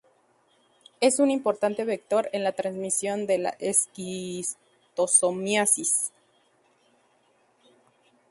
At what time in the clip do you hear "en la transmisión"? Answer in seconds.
2.33-3.27